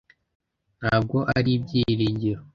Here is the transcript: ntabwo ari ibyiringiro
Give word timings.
ntabwo 0.79 1.17
ari 1.37 1.51
ibyiringiro 1.57 2.41